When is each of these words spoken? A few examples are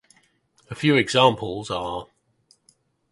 A 0.71 0.73
few 0.73 0.95
examples 0.95 1.69
are 1.69 2.07